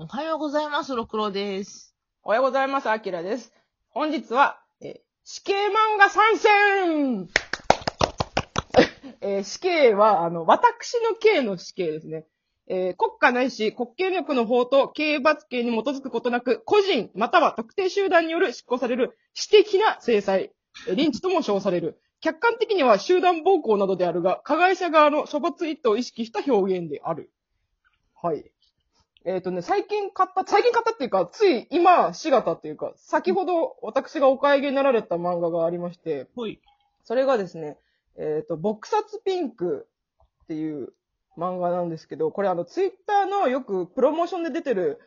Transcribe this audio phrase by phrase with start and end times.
[0.00, 1.92] おはようございます、ろくろです。
[2.22, 3.52] おはようございます、あきらです。
[3.90, 7.28] 本日は、え死刑漫画参戦
[9.20, 12.28] え死刑は、あの、私の刑の死刑ですね。
[12.68, 20.52] えー国家ないし国権力の法と刑罰刑に基づくことなく、個人または特定集団による執行される私的な制裁、
[20.86, 22.00] えーリンチとも称される。
[22.20, 27.32] 客観的には集団暴行などであるが、加害者側の処罰意図を意識した表現である。
[28.22, 28.48] はい。
[29.24, 36.60] えっ、とね、最近買った、最近買ったっていうか、つい今、しがたっていうか、先ほど私がお買い上げになられた漫画がありまして、ほい。
[37.04, 37.78] それがですね、
[38.16, 39.88] えっ、と、撲殺ピンク
[40.44, 40.92] っていう
[41.36, 45.00] 漫画なんですけど、これあの、ツイッターのよくプロモーションで出てる、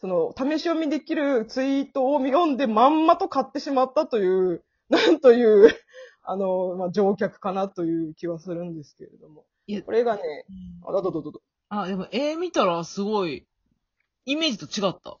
[0.00, 5.68] その、試し読みできるツイートを読んでまんまと買ってしまったという、なんという、
[6.22, 9.44] あの、まあ、乗客かなという気はするんですけれども。
[9.66, 10.22] いやこれがね、
[10.86, 11.42] あ、どうぞどうぞ。
[11.68, 13.46] あ、でも絵見たらすごい、
[14.26, 15.18] イメージと違った？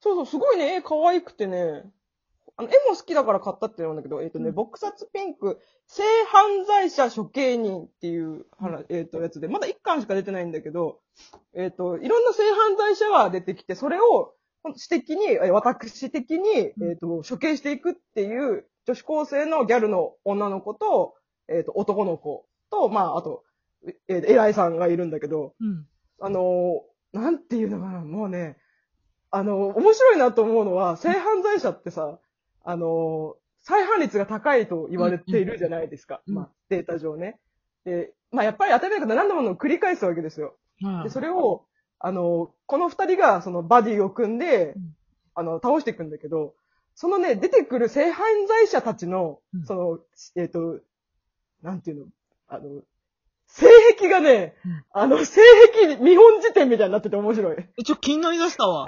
[0.00, 1.84] そうそう、すごいね、絵可愛くてね、
[2.56, 4.56] あの、絵も好きだから買ったってなんだけど、えっ、とね、うん。
[4.56, 11.00] 撲殺ピンク、性犯罪者処刑人っていう話、えっ、と、やつで、まだ1巻しか出てないんだけど、
[11.54, 21.16] えっ、と、いろんな性犯罪者が出てきて、それを、私的に、え私的に、えっ、と、処刑していくっていう、女子高生のギャルの女の子と、
[21.48, 23.42] えっ、と、男の子と、まあ、あと、
[24.08, 25.86] えー、偉いさんがいるんだけど、うん。
[26.20, 28.58] あのーなんていうのかな、もうね、
[29.30, 32.18] あのー面白いなと思うのは、性犯罪者ってさ、
[32.64, 36.20] あのー再犯率が高いと言われているじゃないですか。
[36.26, 37.38] うんまあ、データ上ね。
[37.86, 40.54] で、まあ、やっぱり当たり前だけど何度も繰り返すわけですよ。
[40.82, 41.64] はいで、それを、
[41.98, 44.96] あのーこの二人が、その、バディを組んでうん、
[45.34, 46.54] あの、倒していくんだけど、
[46.94, 49.98] そのね、出てくる性犯罪者たちのうん、その、
[50.36, 50.80] えっ、と、
[51.62, 52.06] なんていうの、
[52.48, 52.82] あの、
[53.56, 53.66] 性
[53.96, 55.40] 癖がね、うんあの、性
[55.72, 57.56] 癖見本辞典みたいになってて面白い。
[57.78, 58.86] え、ちょ、気になりだしたわ。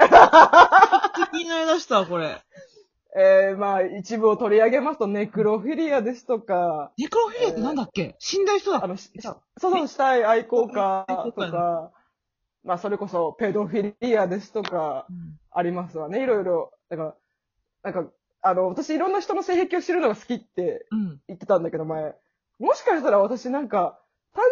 [1.33, 2.41] 気になりだしたわ、これ。
[3.19, 8.17] えー、まあ、一部を取り上げますと、ネクロフィリアですとか、ネクロフィリアってなんだっけ？
[8.19, 11.93] 死んだ人だあの、しそうそう、死体愛好家愛好家とか、
[12.65, 16.73] まあ、それこそ、ペドフィリアですとか、うんありますわね、いろいろ。
[16.91, 17.15] だから、
[17.93, 18.13] なんか、
[18.43, 21.21] あの、私いろんな人の性癖を知るのが好きってうん。
[21.29, 22.15] 言ってたんだけど、前。
[22.59, 23.99] もしかしたら私なんか、
[24.37, 24.45] 単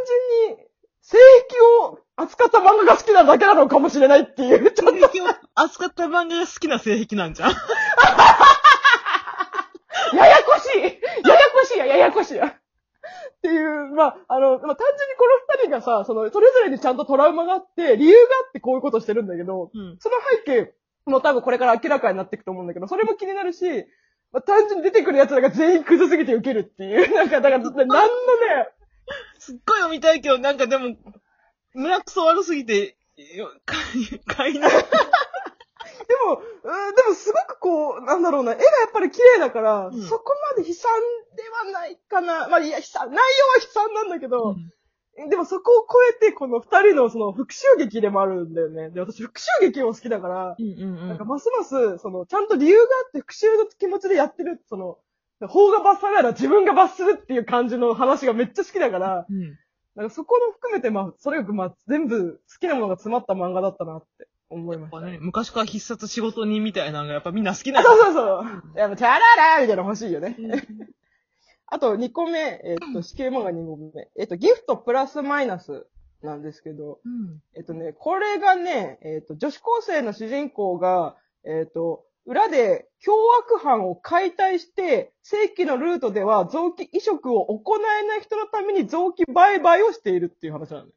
[0.49, 0.65] 純に、
[1.03, 1.19] 性
[1.49, 7.51] 癖を扱った漫画が好きなだけなのかもしれないっていう、ちょっと性癖を扱った漫画が好きな性癖なんじゃん。
[10.17, 10.91] ややこしいやや
[11.53, 12.47] こしいや、ややこしいや。
[12.47, 12.53] っ
[13.43, 15.27] ていう、まあ、あの、まあ、単純にこ
[15.59, 19.99] の二人がさ、その、それぞれにちゃんとトラウマがあって、理由があってこういうことしてるんだけど、うん。
[19.99, 20.17] その
[20.47, 20.73] 背景
[21.05, 23.87] も多分これから明らかになっていくと思うんだけど、それも気になるし、
[24.33, 27.95] まあ、単純に出てくる奴らが全員クズすぎてウケるっていう、なんか、だから、なんのね、
[29.39, 30.97] すっごい読みたいけど、なんかでも、
[31.75, 32.97] 胸くそ悪すぎて、
[33.37, 34.69] よ 買い、買いな。
[34.69, 34.75] で
[36.27, 40.91] も、うん、でもすごくこう、なんだろうな、絵がやっぱり綺麗だから、うんそこまで悲惨
[41.37, 42.49] ではないかな。
[42.49, 43.25] まあ、いや、悲惨、内容は
[43.57, 44.57] 悲惨なんだけど、
[45.29, 48.91] でもそこを超えて、この二人のその復讐劇でもあるんだよね。
[48.91, 51.09] で、私復讐劇も好きだから、うんうんうん。
[51.09, 54.99] なんかますます、その、ちゃんと理由があって復讐の気持ちでやってる、その、
[55.41, 59.59] 法が罰されたら自分が罰するっていう感じの話がめっちゃ好きだから、うん。
[59.95, 65.01] なんかそこの含めて、まあ、それが、まあ、全部好きなものが詰まった漫画だったなって思いました。
[65.01, 68.45] ね、昔から必殺仕事人みたいなのがやっぱみんな好きなそうそうそう。
[68.77, 70.37] いや、もう、チャララーみたいなの欲しいよね。
[71.67, 74.11] あと、2個目、えっと、死刑漫画2個目。
[74.17, 75.87] えっと、ギフトプラスマイナス
[76.23, 77.41] なんですけど、うん。
[77.55, 90.93] えっとね、これがね、えっと、女子高生の主人公が、えっと、裏で凶悪犯を解体して、正規のルートでは臓器移植を行えない人のために臓器売買をしているっていう話なのね。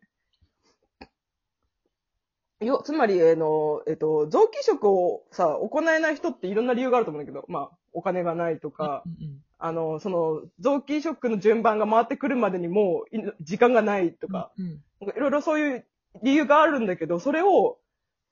[2.66, 14.84] よ、つまり、あの、えっと、臓器移植をさ、行えない人っていろんな理由があると思うんだけど、まあ、お金がないとか、うんあの、その、臓器移植の順番が回ってくるまでにもう、い時間がないとか、うん。
[15.02, 15.86] なんかいろいろそういう
[16.22, 17.80] 理由があるんだけど、それを、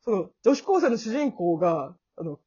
[0.03, 2.39] その、女子高生の主人公が、あの、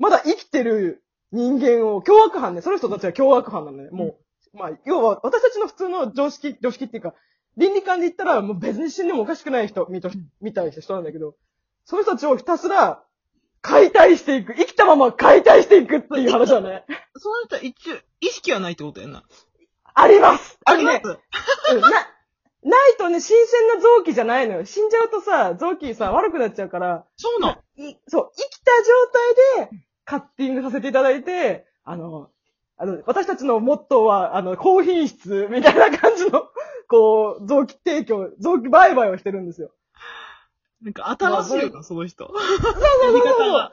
[0.00, 3.90] まだ生きてる人間を、凶悪犯ね、その人たちは凶悪犯なのね。
[3.90, 4.16] も
[4.54, 7.14] う、まあ、要は、私たちの普通の常識、常識っていうか、
[7.56, 10.10] 倫理観で言ったら、もう別に死んでもおかしくない人、みと
[10.40, 11.36] みたいな人なんだけど、
[11.84, 13.04] その人たちをひたすら、
[13.60, 14.54] 解体していく。
[14.54, 16.84] 生きたまま解体していくっていう話だね。
[17.16, 19.22] その人は一応、意識はないってことやな。
[19.92, 21.20] ありますあります、のね
[21.74, 21.90] うんな、
[22.62, 24.64] ないとね、新鮮な臓器じゃないのよ。
[24.64, 27.80] 死んじゃうとさ、臓器さ、悪くなっちゃうから、そうなん。
[27.80, 28.72] いそう、生きた
[29.58, 32.30] 状態で、カッティングさせていただいて、あの、
[32.76, 36.48] あの、私たちのモットーは、あの、高品質みたいな感じの、
[36.90, 39.70] こう、臓器提供、臓器売買をしてるんですよ。
[40.82, 42.26] なんか新しいよな、その人。
[42.26, 42.72] そうそうそう
[43.22, 43.72] そうが。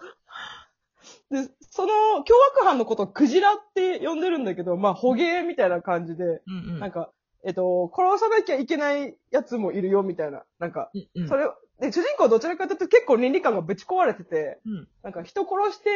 [1.31, 6.80] で、その、凶悪犯のことをクジラって呼んでるんだけど、まあ、捕鯨みたいな感じで、うんうん。
[6.80, 7.12] なんか、
[7.44, 10.44] えっと、殺さなきゃいけないやつもいるよ、みたいな。
[10.60, 14.88] なんか、うんうん、それを、で、主人公はどちらかというと結構倫理観がぶち壊れてて、うん。
[15.03, 15.89] なんか人殺して、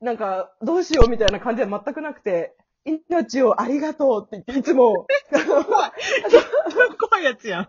[0.00, 5.06] なんか、どうしようみたいな感じは全くなくて、命をありがとうって言って、いつも、
[5.66, 5.92] 怖い。
[6.98, 7.68] 怖いやつやん。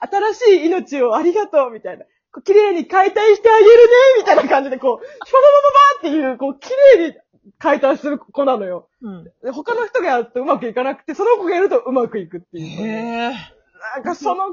[0.00, 2.04] 新しい命をありがとうみたいな。
[2.44, 3.74] 綺麗に解体してあげるね
[4.18, 7.14] みたいな感じで、こう、シュパババババっていう、こう、綺麗に
[7.58, 8.88] 解体する子なのよ。
[9.02, 9.24] うん。
[9.24, 12.86] で他の人がやるとうまくいかなくて、その子がやるとうまくいくっていう。
[12.86, 13.32] へえ。
[13.94, 14.52] なんかその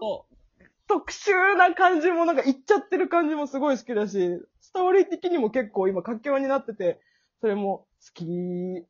[0.87, 6.99] 特殊な感じもなんか言っちゃってる感じもすごい好きだし、ストーリー的にも結構今佳境になってて、
[7.41, 8.85] それも好きっ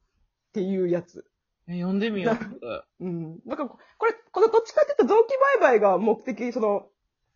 [0.53, 1.25] ていうやつ。
[1.68, 3.06] え読んでみよう。
[3.06, 3.39] うん。
[3.45, 6.88] なんかここれ、このどっちかっていうと臓器売買が目的、その、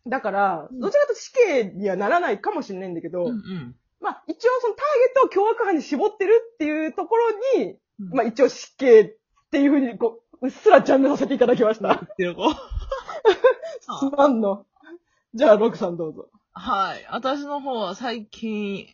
[0.06, 3.76] だから、うんどちらかと死刑にはならないかもしれないんだけど、うんうん。
[4.00, 4.84] まあ一応そのター
[5.14, 9.16] ゲットを凶悪犯に絞ってるっていうところに、うんまあ一応死刑っ
[9.50, 12.00] ていうふうにこう、うっすらジャンルさせていただきました。
[13.20, 14.66] っていう子すまんの。
[15.34, 16.28] じゃあ、ロクさんどうぞ。
[16.52, 17.06] はい。
[17.10, 18.86] 私の方は最近、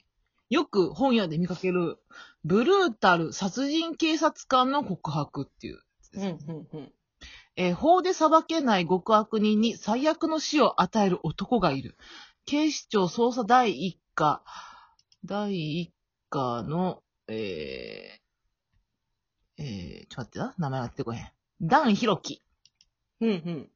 [0.51, 1.99] よく本屋で見かける、
[2.45, 5.81] ブルータル殺人警察官の告白っていう。
[6.15, 6.93] うん、うん、うん。
[7.57, 11.97] えー法で裁けない極悪人に最悪の死を与える男がいる。
[12.45, 14.45] 警視庁捜査第一課、
[15.25, 15.93] 第一
[16.31, 21.33] 課の、えー、えー、ちょっと待ってな、名前が出てこへん。
[21.63, 22.43] ダン・ヒロキ。
[23.21, 23.71] うん、うん。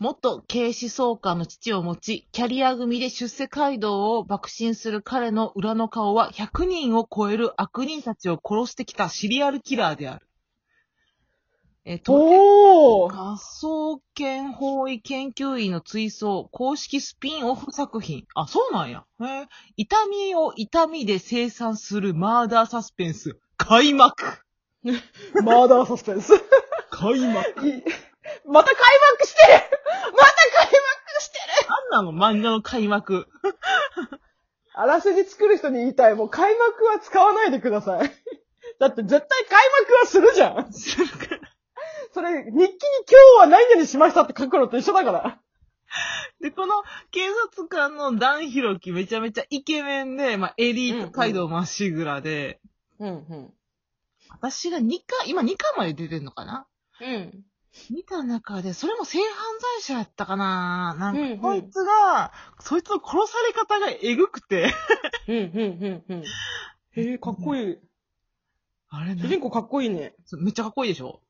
[0.00, 10.26] 元警視総監の父を持ち、キャリア組で出世街道を爆心する彼の裏の顔は100人を超える悪人たちを殺してきたシリアルキラーである。
[11.84, 18.24] えー、とおー科捜研法医研究員の追走、公式スピンオフ作品。
[18.34, 19.04] あ、そうなんや。
[19.20, 19.46] へー
[19.76, 23.38] 痛みを痛みで生産するマーダーサスペンス。
[23.56, 24.22] 開幕
[25.42, 26.34] マーダーサスペンス。
[26.90, 28.76] 開幕いまた開幕してるまた開
[29.12, 29.67] 幕してる
[32.02, 33.26] なの漫画の開幕。
[34.74, 36.14] あらすじ作る人に言いたい。
[36.14, 38.10] もう開幕は使わないでください。
[38.78, 40.72] だって絶対開幕はするじゃん。
[42.14, 45.40] それ、日記に今日は何々しましたって書くのと一緒だから。
[46.40, 47.20] で、この警
[47.52, 52.60] 察官のダンヒロキめちゃめちゃイケメンで、まあ、エリート街道まっしぐらで、
[52.98, 53.54] うん、うん。
[54.30, 56.66] 私が2巻、今2巻まで出てんのかな？
[57.00, 57.44] うん。
[57.90, 59.26] 見た中で、それも性犯
[59.78, 60.96] 罪者やったかな？
[60.98, 64.72] なんか、こいつが、そいつの殺され方がえぐくて。
[65.26, 66.22] うん、うん、うん、うん。
[66.22, 67.78] へえ、かっこいい。
[68.90, 70.14] あれね、主人公かっこいいね。
[70.38, 71.20] めっちゃかっこいいでしょ？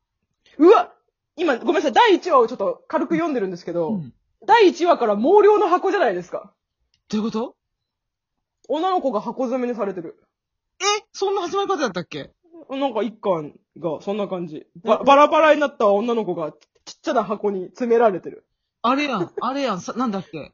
[0.57, 0.93] うわ
[1.35, 1.93] 今、ごめんなさい。
[1.93, 4.13] 第1話をちょっと軽く読んでるんですけど、うん。
[4.45, 6.53] 第1話から毛量の箱じゃないですか。
[7.09, 7.55] どういうこと？
[8.67, 10.21] 女の子が箱詰めにされてる。
[10.79, 12.31] えそんな始まり方だったっけ？
[12.69, 14.67] なんか一巻がそんな感じ。
[14.83, 16.51] ばバラバラになった女の子が
[16.85, 18.45] ちっちゃな箱に詰められてる。
[18.81, 20.53] あれやん、あれやん、さ、なんだっけ？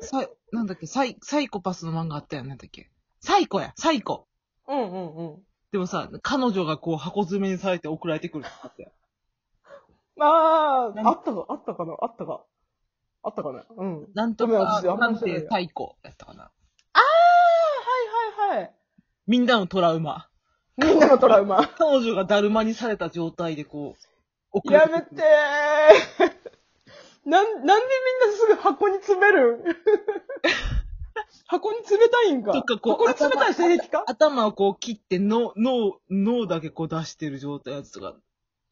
[0.00, 0.86] サイ、なんだっけ？
[0.86, 2.90] サイ、サイコパスの漫画あったやん、なんだっけ？
[3.20, 4.26] サイコや、サイコ。
[4.68, 5.36] うんうんうん。
[5.72, 8.92] でもさ、彼女がこう箱詰めにされて送られてくるってあったやん
[10.18, 11.94] ああ、何あったか、あったかな？
[12.00, 12.44] あったか。
[13.22, 13.64] あったかな？
[13.76, 14.08] うん。
[14.14, 16.50] なんとかごめん私あんま探知らない偵サイコやったかな？
[19.26, 20.28] みんなのトラウマ。
[20.76, 21.66] みんなのトラウマ。
[21.78, 23.96] 彼女がだるまにされた状態でこ
[24.54, 25.18] う、やめれてー。
[27.28, 29.64] なん、なんでみんなすぐ箱に詰める？
[31.48, 32.52] 箱に詰めたいんか？
[32.52, 38.14] とかこう箱に詰めたい性癖か頭をこう切って脳、脳、脳だけこう出してる状態のやつとか。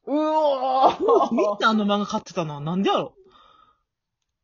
[0.06, 1.34] うおー。
[1.34, 2.61] みんなあの漫画買ってたな。
[2.61, 3.14] なんでやろ？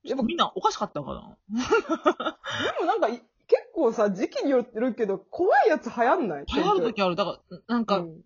[0.04, 1.36] でもみんなおかしかったんかな？
[2.72, 3.08] でもなんか
[3.80, 6.44] 構さ、時期によってるけど、怖いやつ流行んない？
[6.54, 7.16] 流行るときある。
[7.16, 8.20] だから、なんか、うん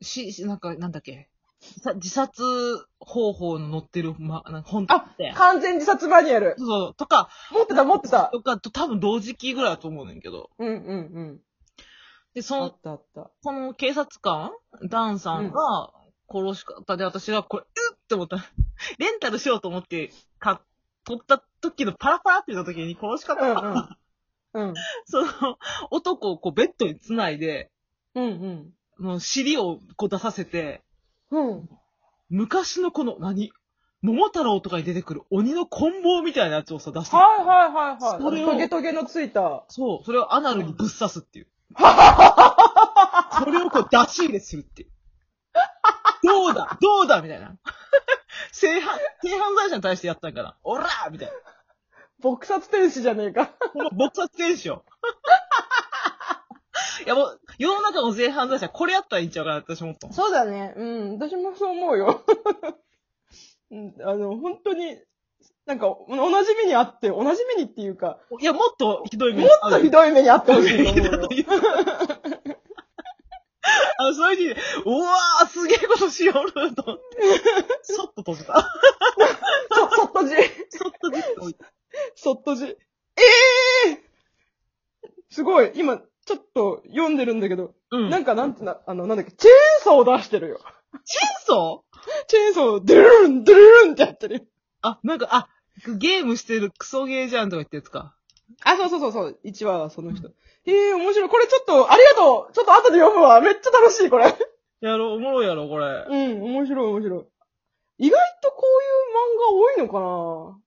[0.00, 1.28] し、しなんか、なんだっけ？
[1.82, 2.40] さ自殺
[3.00, 5.34] 方法の載ってる、ま、なんか本ってあ。
[5.34, 6.54] 完全自殺マニュアル。
[6.56, 6.94] そうそう。
[6.94, 8.26] とか、持ってた持ってた。
[8.32, 10.50] とか、と多分同時期ぐらいだと思うねんけど。
[10.58, 11.40] うんうんうん。
[12.34, 12.70] で、その。
[13.42, 14.52] この警察官、
[14.84, 15.92] ダンさんが
[16.32, 18.36] 殺し方で、私がこれ、うっって思った。
[18.98, 20.62] レンタルしようと思って、か、
[21.04, 23.96] 取った時のパラパラって言った時に殺し方うんが、うん。
[24.58, 24.74] うん。
[25.06, 25.28] その、
[25.90, 27.70] 男をこうベッドに繋いで、
[28.14, 28.72] うんうん。
[28.98, 30.82] もう尻をこう出させて、
[31.30, 31.68] うん。
[32.28, 33.52] 昔のこの、何
[34.02, 38.22] 桃太郎とかに出てくる鬼の棍棒みたいなやつをさ、出して、はいはいはいはい。
[38.22, 39.64] それをトゲトゲのついた。
[39.68, 41.46] そう、それをアナルにぶっ刺すっていう。
[41.76, 44.90] それをこう出し入れするっていう。
[46.22, 47.56] どうだどうだみたいな。
[48.52, 50.56] 性犯、性犯罪者に対してやったんかな。
[50.62, 51.34] オラーみたいな。
[52.22, 53.52] 撲殺天使じゃねえか。
[53.72, 54.84] この撲殺選手よ。
[57.04, 60.14] いやもう、世の中の性犯罪者、これやったらいいんちゃうかなって私思ったもん。
[60.14, 60.74] そうだね。
[60.76, 61.18] うん。
[61.18, 62.24] 私もそう思うよ。
[63.70, 64.98] うん、あの、本当に、
[65.66, 71.06] なんか、同じ目にあって、同じ目にっていうか、いや、もっとひどい目もっとひどい目にあってほしいと思う
[71.36, 71.44] よ。
[73.98, 76.82] あの、そういう意味で、うわー、すげえことしよると思って。
[77.82, 78.66] そっと閉じた。
[79.70, 80.34] そ、そっとじ。
[80.70, 81.70] そっとじって置いた。
[82.14, 82.64] そっとじ。
[82.66, 82.76] え
[83.90, 83.98] えー、
[85.30, 85.72] すごい。
[85.74, 88.10] 今、ちょっと読んでるんだけど、うん。
[88.10, 90.60] なんかなんてな、あの、なんだっけ、チェーンソーを出してるよ。
[91.04, 91.98] チェーンソー？
[92.26, 94.40] チェーンソー、ドゥルルン、ドゥルルンってやってるよ。
[94.82, 95.48] あ、なんか、あ、
[95.98, 98.14] ゲームしてるクソゲーじゃんとか言ってやつか。
[98.64, 99.38] あ、そうそうそうそう。
[99.44, 100.28] 1話はその人。
[100.28, 100.32] へ
[100.90, 101.28] え、面白い。
[101.28, 103.40] これちょっと、ありがとうちょっと後で読むわ。
[103.40, 104.34] めっちゃ楽しい、これ。
[104.80, 105.86] やろう、おもろいやろ、これ。
[106.08, 107.24] うん、面白い、面白い。
[107.98, 108.62] 意外とこ
[109.76, 110.60] ういう漫画多いのかな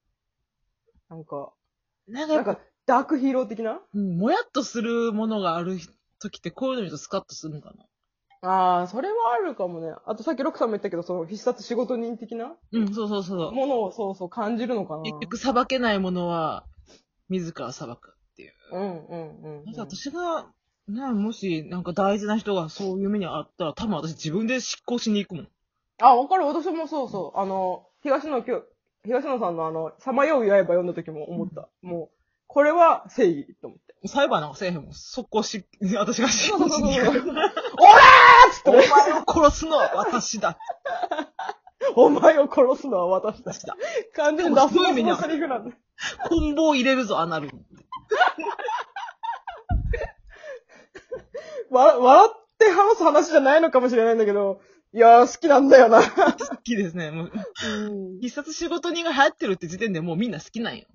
[1.12, 1.51] なんか、
[2.08, 3.82] なんかやっぱ、なんか、ダークヒーロー的な？
[3.94, 5.77] うん、もやっとするものがある
[6.20, 7.74] 時って、こういうの見るとスカッとするのか
[8.41, 8.50] な？
[8.50, 9.94] ああ、それはあるかもね。
[10.06, 12.53] あとさっきロクさんも言ったけど、その必殺仕事人的な？
[12.72, 13.51] うん、そうそうそう。
[13.51, 15.03] ものをそうそう感じるのかな？
[15.03, 16.65] 結局、裁けないものは、
[17.27, 18.53] 自ら裁くっていう。
[18.72, 20.48] うんうんうん、なんか私が、
[20.88, 25.48] なもし、なんか大事な人がそういう目にあったら、多分私自分で執行しに行くもん。
[26.01, 26.46] あ、わかる。
[26.46, 27.39] 私もそうそう。
[27.39, 28.63] あの、東野今日、
[29.03, 31.70] 東野さんのあの、さまよう刃読んだ時も思った。
[31.81, 32.17] もう、
[32.48, 34.08] これは正義と思って。
[34.08, 34.93] 裁判なんかせえへんもん。
[34.93, 35.65] 速攻し、
[35.96, 37.20] 私が執そうそうそう行しに行く。
[37.20, 37.29] そう。
[37.29, 40.58] オラーっつってお前を殺すのは私だ。
[41.96, 43.53] お前を殺すのは私だ。
[43.53, 43.75] 私だ。
[44.15, 45.75] 完全にラスボスのセリフなんだ。
[46.27, 47.50] コンボを入れるぞ、アナル。
[51.72, 54.62] わ、笑って話す話じゃないのかもしれないんだけど、
[54.93, 56.01] いやー、好きなんだよな。
[56.03, 57.12] 好きですね。
[57.12, 57.31] もう
[57.62, 58.19] うん。
[58.19, 60.86] 必殺仕事人が流行ってるって時点でもうみんな好きなんよ。